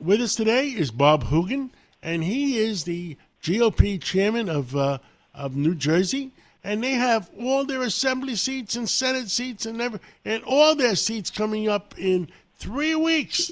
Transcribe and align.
with 0.00 0.20
us 0.20 0.34
today 0.34 0.68
is 0.68 0.90
Bob 0.90 1.24
Hugin, 1.24 1.70
and 2.02 2.24
he 2.24 2.58
is 2.58 2.84
the 2.84 3.16
GOP 3.42 4.00
chairman 4.00 4.48
of 4.48 4.74
uh, 4.74 4.98
of 5.34 5.56
New 5.56 5.74
Jersey. 5.74 6.30
And 6.62 6.82
they 6.84 6.92
have 6.92 7.30
all 7.40 7.64
their 7.64 7.82
assembly 7.82 8.34
seats 8.34 8.76
and 8.76 8.88
senate 8.88 9.30
seats 9.30 9.64
and 9.64 9.80
every, 9.80 9.98
and 10.26 10.42
all 10.44 10.74
their 10.74 10.94
seats 10.94 11.30
coming 11.30 11.68
up 11.68 11.94
in 11.98 12.28
three 12.58 12.94
weeks. 12.94 13.50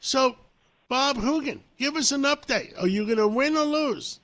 So, 0.00 0.36
Bob 0.88 1.16
Hugin, 1.18 1.60
give 1.78 1.96
us 1.96 2.12
an 2.12 2.22
update. 2.22 2.80
Are 2.80 2.86
you 2.86 3.04
going 3.04 3.18
to 3.18 3.28
win 3.28 3.58
or 3.58 3.64
lose? 3.64 4.20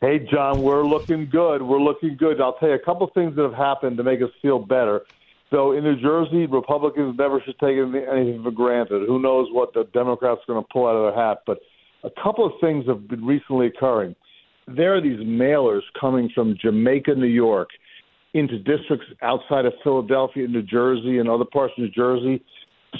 Hey, 0.00 0.18
John, 0.18 0.62
we're 0.62 0.84
looking 0.84 1.28
good. 1.30 1.62
We're 1.62 1.80
looking 1.80 2.16
good. 2.16 2.40
I'll 2.40 2.54
tell 2.54 2.70
you 2.70 2.74
a 2.74 2.78
couple 2.80 3.06
things 3.14 3.36
that 3.36 3.42
have 3.42 3.54
happened 3.54 3.98
to 3.98 4.02
make 4.02 4.20
us 4.20 4.30
feel 4.40 4.58
better. 4.58 5.04
So 5.52 5.72
in 5.72 5.84
New 5.84 6.00
Jersey, 6.00 6.46
Republicans 6.46 7.14
never 7.16 7.40
should 7.44 7.58
take 7.60 7.76
anything 7.76 8.40
for 8.42 8.50
granted. 8.50 9.06
Who 9.06 9.20
knows 9.20 9.48
what 9.52 9.72
the 9.74 9.84
Democrats 9.92 10.40
are 10.48 10.54
going 10.54 10.64
to 10.64 10.68
pull 10.72 10.88
out 10.88 10.96
of 10.96 11.14
their 11.14 11.24
hat? 11.24 11.42
But 11.46 11.58
a 12.02 12.10
couple 12.22 12.44
of 12.44 12.52
things 12.60 12.86
have 12.88 13.06
been 13.06 13.24
recently 13.24 13.66
occurring. 13.66 14.16
There 14.66 14.96
are 14.96 15.00
these 15.00 15.20
mailers 15.20 15.82
coming 16.00 16.30
from 16.34 16.56
Jamaica, 16.60 17.14
New 17.14 17.26
York, 17.26 17.68
into 18.34 18.58
districts 18.58 19.06
outside 19.20 19.66
of 19.66 19.74
Philadelphia, 19.84 20.48
New 20.48 20.62
Jersey, 20.62 21.18
and 21.18 21.28
other 21.28 21.44
parts 21.44 21.74
of 21.76 21.84
New 21.84 21.90
Jersey, 21.90 22.42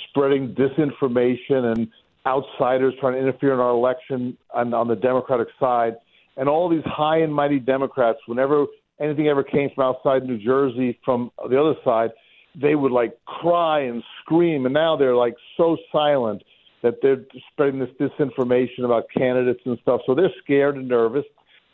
spreading 0.09 0.55
disinformation 0.55 1.73
and 1.73 1.88
outsiders 2.27 2.95
trying 3.01 3.15
to 3.15 3.19
interfere 3.19 3.55
in 3.55 3.60
our 3.60 3.71
election 3.71 4.37
on, 4.55 4.73
on 4.74 4.87
the 4.87 4.96
Democratic 4.96 5.48
side– 5.59 5.96
and 6.37 6.48
all 6.48 6.69
these 6.69 6.84
high 6.84 7.19
and 7.19 7.34
mighty 7.34 7.59
Democrats, 7.59 8.19
whenever 8.27 8.66
anything 9.01 9.29
ever 9.29 9.43
came 9.43 9.71
from 9.74 9.84
outside 9.84 10.24
New 10.24 10.38
Jersey 10.38 10.98
from 11.05 11.30
the 11.48 11.60
other 11.60 11.74
side, 11.84 12.10
they 12.55 12.74
would 12.74 12.92
like 12.92 13.16
cry 13.24 13.80
and 13.80 14.02
scream, 14.20 14.66
and 14.66 14.74
now 14.74 14.97
they're 14.97 15.16
like 15.16 15.34
so 15.56 15.77
silent 15.91 16.43
that 16.83 16.97
they're 17.01 17.24
spreading 17.52 17.79
this 17.79 17.91
disinformation 18.01 18.84
about 18.84 19.05
candidates 19.16 19.60
and 19.65 19.79
stuff. 19.83 20.01
So 20.05 20.15
they're 20.15 20.33
scared 20.43 20.77
and 20.77 20.88
nervous. 20.88 21.24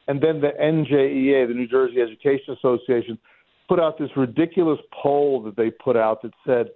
And 0.07 0.21
then 0.21 0.41
the 0.41 0.51
NJEA, 0.61 1.49
the 1.49 1.55
New 1.55 1.67
Jersey 1.67 2.01
Education 2.01 2.55
Association, 2.55 3.19
put 3.69 3.81
out 3.81 3.99
this 3.99 4.11
ridiculous 4.17 4.79
poll 4.93 5.43
that 5.43 5.57
they 5.57 5.71
put 5.71 5.97
out 5.97 6.23
that 6.23 6.33
said, 6.47 6.71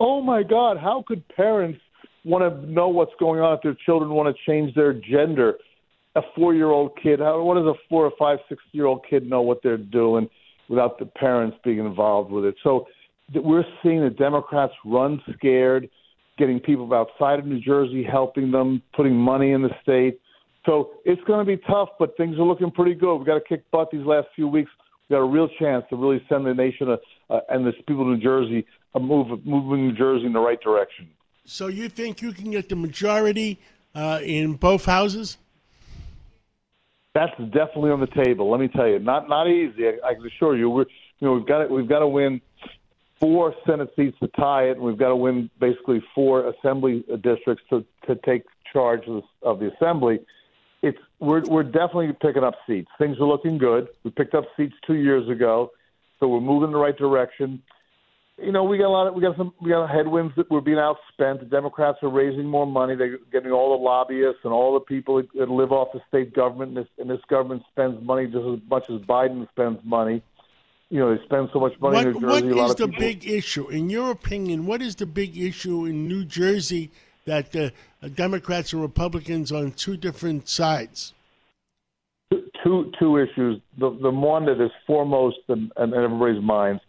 "Oh 0.00 0.20
my 0.22 0.42
God, 0.42 0.78
how 0.78 1.04
could 1.06 1.26
parents 1.28 1.80
want 2.24 2.42
to 2.42 2.70
know 2.70 2.88
what's 2.88 3.14
going 3.20 3.40
on 3.40 3.54
if 3.54 3.62
their 3.62 3.76
children 3.86 4.10
want 4.10 4.34
to 4.34 4.50
change 4.50 4.74
their 4.74 4.92
gender?" 4.92 5.58
a 6.16 6.22
four 6.34 6.52
year 6.52 6.70
old 6.70 6.98
kid, 7.00 7.20
how, 7.20 7.40
what 7.42 7.54
does 7.54 7.66
a 7.66 7.74
four 7.88 8.04
or 8.04 8.12
five, 8.18 8.38
six 8.48 8.60
year 8.72 8.86
old 8.86 9.04
kid 9.08 9.28
know 9.28 9.42
what 9.42 9.62
they're 9.62 9.76
doing 9.76 10.28
without 10.68 10.98
the 10.98 11.06
parents 11.06 11.56
being 11.64 11.78
involved 11.78 12.30
with 12.30 12.44
it? 12.44 12.54
So 12.62 12.86
we're 13.34 13.64
seeing 13.82 14.02
the 14.02 14.10
Democrats 14.10 14.72
run 14.84 15.20
scared, 15.34 15.88
getting 16.38 16.60
people 16.60 16.92
outside 16.94 17.38
of 17.38 17.46
New 17.46 17.60
Jersey 17.60 18.04
helping 18.04 18.50
them, 18.50 18.82
putting 18.94 19.14
money 19.14 19.52
in 19.52 19.62
the 19.62 19.70
state. 19.82 20.20
So 20.66 20.90
it's 21.04 21.22
going 21.24 21.44
to 21.44 21.56
be 21.56 21.60
tough, 21.66 21.90
but 21.98 22.16
things 22.16 22.36
are 22.36 22.42
looking 22.42 22.70
pretty 22.70 22.94
good. 22.94 23.16
We've 23.16 23.26
got 23.26 23.34
to 23.34 23.40
kick 23.40 23.70
butt 23.70 23.90
these 23.90 24.04
last 24.04 24.28
few 24.34 24.48
weeks. 24.48 24.70
We've 25.08 25.16
got 25.16 25.22
a 25.22 25.28
real 25.28 25.48
chance 25.58 25.84
to 25.90 25.96
really 25.96 26.22
send 26.28 26.46
the 26.46 26.54
nation 26.54 26.90
uh, 26.90 26.96
uh, 27.30 27.40
and 27.48 27.66
the 27.66 27.72
people 27.86 28.02
of 28.02 28.18
New 28.18 28.22
Jersey 28.22 28.66
a 28.94 29.00
move, 29.00 29.44
moving 29.44 29.88
New 29.88 29.94
Jersey 29.94 30.26
in 30.26 30.32
the 30.32 30.40
right 30.40 30.60
direction. 30.60 31.08
So 31.44 31.68
you 31.68 31.88
think 31.88 32.20
you 32.20 32.32
can 32.32 32.50
get 32.50 32.68
the 32.68 32.76
majority 32.76 33.58
uh, 33.94 34.20
in 34.22 34.54
both 34.54 34.84
houses? 34.84 35.38
That's 37.14 37.36
definitely 37.38 37.90
on 37.90 38.00
the 38.00 38.24
table. 38.24 38.50
Let 38.50 38.60
me 38.60 38.68
tell 38.68 38.86
you, 38.86 38.98
not 38.98 39.28
not 39.28 39.48
easy. 39.48 39.86
I, 39.86 40.08
I 40.08 40.14
can 40.14 40.26
assure 40.26 40.56
you. 40.56 40.70
We're 40.70 40.86
you 41.20 41.28
know 41.28 41.34
we've 41.34 41.46
got 41.46 41.66
to, 41.66 41.74
we've 41.74 41.88
got 41.88 42.00
to 42.00 42.08
win 42.08 42.40
four 43.20 43.54
Senate 43.66 43.90
seats 43.96 44.18
to 44.20 44.28
tie 44.28 44.64
it, 44.64 44.72
and 44.72 44.80
we've 44.80 44.98
got 44.98 45.08
to 45.08 45.16
win 45.16 45.50
basically 45.58 46.02
four 46.14 46.48
Assembly 46.48 47.04
districts 47.22 47.64
to 47.70 47.84
to 48.06 48.14
take 48.16 48.44
charge 48.72 49.06
of 49.06 49.22
the, 49.22 49.46
of 49.46 49.58
the 49.58 49.72
Assembly. 49.74 50.20
It's 50.82 50.98
we're 51.18 51.42
we're 51.42 51.64
definitely 51.64 52.12
picking 52.12 52.44
up 52.44 52.54
seats. 52.66 52.90
Things 52.98 53.18
are 53.18 53.26
looking 53.26 53.58
good. 53.58 53.88
We 54.04 54.10
picked 54.10 54.34
up 54.34 54.44
seats 54.56 54.74
two 54.86 54.94
years 54.94 55.28
ago, 55.28 55.72
so 56.20 56.28
we're 56.28 56.40
moving 56.40 56.68
in 56.68 56.72
the 56.72 56.78
right 56.78 56.96
direction 56.96 57.62
you 58.40 58.52
know, 58.52 58.62
we 58.62 58.78
got 58.78 58.86
a 58.86 58.88
lot 58.88 59.06
of 59.08 59.14
we 59.14 59.22
got 59.22 59.36
some 59.36 59.52
we 59.60 59.70
got 59.70 59.90
headwinds 59.90 60.34
that 60.36 60.50
we're 60.50 60.60
being 60.60 60.78
outspent. 60.78 61.40
The 61.40 61.46
Democrats 61.50 61.98
are 62.02 62.08
raising 62.08 62.46
more 62.46 62.66
money. 62.66 62.94
They're 62.94 63.18
getting 63.32 63.50
all 63.50 63.76
the 63.76 63.82
lobbyists 63.82 64.40
and 64.44 64.52
all 64.52 64.74
the 64.74 64.80
people 64.80 65.22
that 65.34 65.50
live 65.50 65.72
off 65.72 65.88
the 65.92 66.00
state 66.08 66.34
government, 66.34 66.76
and 66.76 66.78
this, 66.78 66.88
and 66.98 67.10
this 67.10 67.20
government 67.28 67.62
spends 67.70 68.02
money 68.04 68.26
just 68.26 68.46
as 68.46 68.60
much 68.70 68.88
as 68.90 69.00
Biden 69.02 69.48
spends 69.50 69.80
money. 69.84 70.22
You 70.90 71.00
know, 71.00 71.14
they 71.14 71.22
spend 71.24 71.50
so 71.52 71.60
much 71.60 71.78
money 71.80 71.96
what, 71.96 72.06
in 72.06 72.12
New 72.12 72.20
Jersey. 72.20 72.52
What 72.52 72.70
is 72.70 72.76
the 72.76 72.88
people... 72.88 73.00
big 73.00 73.26
issue, 73.28 73.68
in 73.68 73.90
your 73.90 74.10
opinion? 74.10 74.66
What 74.66 74.82
is 74.82 74.94
the 74.94 75.06
big 75.06 75.36
issue 75.36 75.86
in 75.86 76.06
New 76.06 76.24
Jersey 76.24 76.90
that 77.26 77.54
uh, 77.56 77.70
Democrats 78.14 78.72
and 78.72 78.80
Republicans 78.80 79.50
on 79.52 79.72
two 79.72 79.96
different 79.96 80.48
sides? 80.48 81.12
Two 82.64 82.92
two 82.98 83.16
issues. 83.16 83.60
The 83.78 83.90
the 84.00 84.10
one 84.10 84.46
that 84.46 84.60
is 84.64 84.70
foremost 84.86 85.38
in, 85.48 85.70
in 85.76 85.94
everybody's 85.94 86.42
minds 86.42 86.82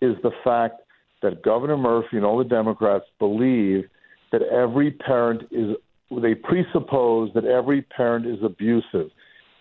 is 0.00 0.16
the 0.22 0.32
fact 0.42 0.81
that 1.22 1.42
Governor 1.42 1.76
Murphy 1.76 2.16
and 2.16 2.24
all 2.24 2.38
the 2.38 2.44
Democrats 2.44 3.04
believe 3.18 3.84
that 4.32 4.42
every 4.42 4.90
parent 4.90 5.42
is 5.50 5.76
they 6.20 6.34
presuppose 6.34 7.30
that 7.34 7.44
every 7.44 7.82
parent 7.82 8.26
is 8.26 8.38
abusive. 8.44 9.10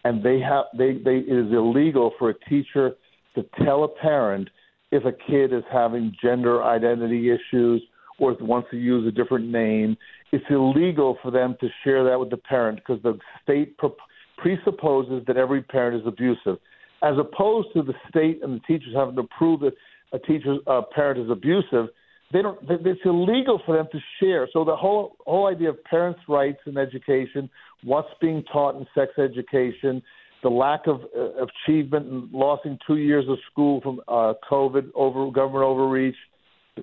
And 0.04 0.24
they 0.24 0.40
have 0.40 0.66
they, 0.78 0.94
they 0.94 1.18
it 1.18 1.48
is 1.48 1.54
illegal 1.54 2.12
for 2.18 2.30
a 2.30 2.40
teacher 2.50 2.96
to 3.36 3.46
tell 3.64 3.84
a 3.84 3.88
parent 3.88 4.50
if 4.92 5.06
a 5.06 5.12
kid 5.12 5.54
is 5.54 5.64
having 5.72 6.14
gender 6.22 6.64
identity 6.64 7.30
issues 7.30 7.82
or 8.20 8.36
wants 8.42 8.70
to 8.72 8.78
use 8.78 9.08
a 9.08 9.12
different 9.12 9.48
name. 9.48 9.96
It's 10.32 10.46
illegal 10.50 11.18
for 11.22 11.32
them 11.32 11.56
to 11.62 11.68
share 11.84 12.04
that 12.04 12.20
with 12.20 12.30
the 12.30 12.38
parent 12.38 12.80
because 12.80 13.02
the 13.04 13.18
state 13.44 13.78
pre- 13.78 13.90
presupposes 14.38 15.24
that 15.28 15.38
every 15.38 15.62
parent 15.62 16.02
is 16.02 16.08
abusive. 16.08 16.58
As 17.04 17.16
opposed 17.18 17.70
to 17.74 17.82
the 17.82 17.94
state 18.10 18.42
and 18.44 18.56
the 18.56 18.60
teachers 18.66 18.94
having 18.96 19.16
to 19.16 19.24
prove 19.38 19.62
that 19.62 19.74
a 20.14 20.20
teacher 20.20 20.58
a 20.68 20.82
parent 20.84 21.20
is 21.20 21.30
abusive, 21.30 21.88
they 22.34 22.42
don't. 22.42 22.58
It's 22.70 23.02
illegal 23.06 23.62
for 23.66 23.76
them 23.76 23.88
to 23.92 24.00
share. 24.20 24.48
So 24.54 24.64
the 24.64 24.76
whole 24.76 25.16
whole 25.26 25.48
idea 25.48 25.70
of 25.70 25.84
parents' 25.84 26.22
rights 26.28 26.60
in 26.66 26.78
education, 26.78 27.50
what's 27.84 28.10
being 28.20 28.44
taught 28.52 28.76
in 28.76 28.86
sex 28.96 29.12
education, 29.18 30.02
the 30.44 30.50
lack 30.50 30.88
of 30.88 31.02
uh, 31.18 31.46
achievement 31.46 32.08
and 32.08 32.30
losing 32.32 32.78
two 32.88 32.98
years 32.98 33.26
of 33.28 33.38
school 33.52 33.82
from 33.82 34.00
uh, 34.08 34.34
COVID, 34.50 34.90
over 34.96 35.30
government 35.32 35.66
overreach, 35.66 36.16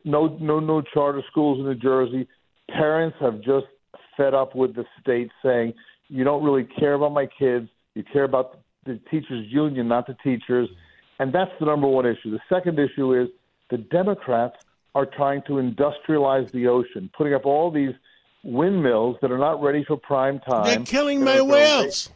no 0.05 0.37
no 0.41 0.61
no 0.61 0.83
charter 0.83 1.22
schools 1.31 1.59
in 1.59 1.65
New 1.65 1.75
Jersey. 1.75 2.28
Parents 2.69 3.17
have 3.21 3.37
just 3.41 3.67
fed 4.17 4.34
up 4.34 4.55
with 4.55 4.75
the 4.75 4.84
state 5.00 5.31
saying 5.43 5.72
you 6.09 6.25
don't 6.25 6.44
really 6.44 6.69
care 6.78 6.94
about 6.94 7.12
my 7.12 7.27
kids. 7.38 7.69
You 7.94 8.05
care 8.12 8.25
about 8.25 8.59
the 8.84 9.00
teachers 9.11 9.47
union, 9.49 9.88
not 9.88 10.06
the 10.06 10.17
teachers. 10.22 10.69
And 11.19 11.33
that's 11.33 11.51
the 11.59 11.67
number 11.67 11.87
one 11.87 12.06
issue. 12.06 12.31
The 12.31 12.41
second 12.49 12.79
issue 12.79 13.21
is 13.21 13.29
the 13.71 13.79
Democrats 13.79 14.56
are 14.95 15.06
trying 15.06 15.43
to 15.43 15.55
industrialize 15.55 16.51
the 16.53 16.67
ocean, 16.69 17.11
putting 17.17 17.34
up 17.34 17.45
all 17.45 17.71
these 17.71 17.95
windmills 18.45 19.17
that 19.21 19.31
are 19.31 19.39
not 19.39 19.62
ready 19.62 19.84
for 19.84 19.97
prime 19.97 20.41
time. 20.41 20.65
They're 20.65 20.84
killing 20.84 21.23
my 21.23 21.41
whales. 21.41 22.11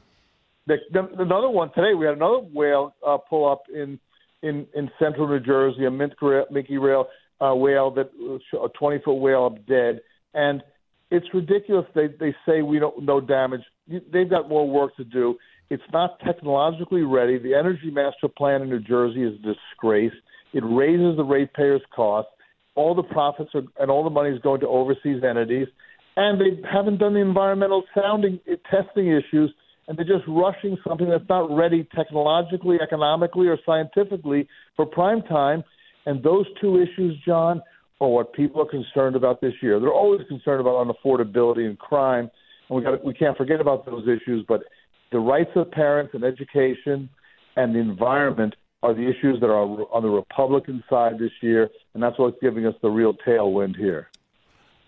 The, 0.67 0.77
the, 0.93 1.09
another 1.19 1.51
one 1.51 1.73
today. 1.75 1.95
We 1.95 2.07
had 2.07 2.17
another 2.17 2.39
whale 2.39 2.95
uh, 3.07 3.19
pull 3.19 3.51
up 3.51 3.65
in 3.75 3.99
in 4.43 4.67
in 4.75 4.91
central 4.99 5.29
New 5.29 5.41
Jersey, 5.41 5.85
a 5.85 5.91
minke 5.91 6.81
rail 6.81 7.09
uh, 7.41 7.55
whale 7.55 7.91
that 7.93 8.11
a 8.55 8.69
twenty 8.79 9.01
foot 9.05 9.15
whale 9.15 9.47
up 9.47 9.67
dead, 9.67 10.01
and 10.35 10.63
it's 11.11 11.27
ridiculous. 11.35 11.87
They 11.95 12.07
they 12.09 12.35
say 12.47 12.63
we 12.63 12.79
don't 12.79 13.03
no 13.03 13.21
damage. 13.21 13.63
They've 13.89 14.31
got 14.31 14.49
more 14.49 14.69
work 14.69 14.97
to 14.97 15.05
do. 15.05 15.37
It's 15.73 15.83
not 15.91 16.21
technologically 16.21 17.01
ready. 17.01 17.39
The 17.39 17.55
Energy 17.55 17.91
Master 17.91 18.29
Plan 18.29 18.61
in 18.61 18.69
New 18.69 18.81
Jersey 18.81 19.23
is 19.23 19.33
a 19.43 19.55
disgrace. 19.55 20.13
It 20.53 20.63
raises 20.67 21.17
the 21.17 21.25
ratepayers' 21.25 21.81
costs. 21.97 22.31
All 22.75 22.95
the 22.95 23.03
profits 23.03 23.49
are, 23.55 23.63
and 23.81 23.91
all 23.91 24.05
the 24.05 24.11
money 24.11 24.29
is 24.29 24.39
going 24.43 24.61
to 24.61 24.69
overseas 24.69 25.25
entities, 25.27 25.69
and 26.17 26.39
they 26.39 26.61
haven't 26.71 26.99
done 26.99 27.15
the 27.15 27.21
environmental 27.21 27.85
sounding 27.95 28.39
uh, 28.53 28.57
testing 28.71 29.09
issues, 29.09 29.51
and 29.89 29.97
they're 29.97 30.05
just 30.05 30.29
rushing 30.29 30.77
something 30.87 31.09
that's 31.09 31.25
not 31.31 31.51
ready 31.51 31.89
technologically, 31.97 32.77
economically, 32.83 33.47
or 33.47 33.57
scientifically 33.65 34.47
for 34.77 34.85
prime 34.85 35.23
time. 35.23 35.65
And 36.05 36.23
those 36.23 36.45
two 36.61 36.83
issues, 36.83 37.17
John, 37.25 37.63
are 37.99 38.09
what 38.09 38.35
people 38.35 38.61
are 38.61 38.69
concerned 38.69 39.17
about 39.17 39.41
this 39.41 39.55
year. 39.63 39.81
They're 39.81 39.91
always 39.91 40.21
concerned 40.29 40.61
about 40.61 40.87
unaffordability 40.87 41.65
and 41.67 41.79
crime, 41.79 42.31
and 42.69 42.77
we 42.77 42.83
got 42.83 43.03
we 43.03 43.15
can't 43.15 43.39
forget 43.39 43.59
about 43.59 43.87
those 43.87 44.07
issues, 44.07 44.45
but 44.47 44.65
the 45.13 45.21
rights 45.21 45.51
of 45.55 45.71
parents 45.71 46.15
and 46.15 46.25
education 46.25 47.09
and 47.57 47.75
the 47.75 47.79
environment 47.79 48.55
are 48.83 48.95
the 48.95 49.09
issues 49.09 49.39
that 49.41 49.47
are 49.47 49.63
on 49.63 50.03
the 50.03 50.09
Republican 50.09 50.83
side 50.91 51.19
this 51.19 51.31
year, 51.41 51.71
and 51.95 52.03
that's 52.03 52.19
what's 52.19 52.37
giving 52.43 52.67
us 52.67 52.75
the 52.83 52.91
real 52.91 53.15
tailwind 53.15 53.77
here. 53.77 54.09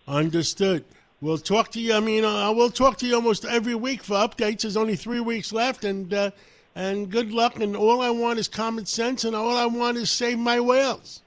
Understood. 0.08 0.84
We'll 1.20 1.38
talk 1.38 1.70
to 1.72 1.80
you. 1.80 1.94
I 1.94 2.00
mean, 2.00 2.24
uh, 2.24 2.52
we'll 2.52 2.70
talk 2.70 2.98
to 2.98 3.06
you 3.06 3.14
almost 3.14 3.44
every 3.44 3.74
week 3.74 4.02
for 4.02 4.14
updates. 4.14 4.62
There's 4.62 4.76
only 4.76 4.96
three 4.96 5.20
weeks 5.20 5.52
left, 5.52 5.84
and 5.84 6.12
uh, 6.12 6.30
and 6.74 7.08
good 7.08 7.30
luck. 7.30 7.60
And 7.60 7.76
all 7.76 8.02
I 8.02 8.10
want 8.10 8.38
is 8.38 8.48
common 8.48 8.84
sense, 8.84 9.24
and 9.24 9.34
all 9.36 9.56
I 9.56 9.66
want 9.66 9.96
is 9.96 10.10
save 10.10 10.38
my 10.38 10.58
whales. 10.60 11.22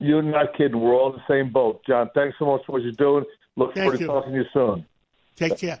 You're 0.00 0.22
not 0.22 0.56
kidding. 0.56 0.80
We're 0.80 0.94
all 0.94 1.12
in 1.12 1.20
the 1.26 1.32
same 1.32 1.52
boat, 1.52 1.82
John. 1.86 2.10
Thanks 2.14 2.36
so 2.38 2.46
much 2.46 2.62
for 2.66 2.72
what 2.72 2.82
you're 2.82 2.92
doing. 2.92 3.24
Look 3.56 3.74
Thank 3.74 3.84
forward 3.84 4.00
you. 4.00 4.06
to 4.06 4.12
talking 4.12 4.32
to 4.32 4.38
you 4.38 4.44
soon. 4.52 4.86
Take 5.36 5.58
care. 5.58 5.80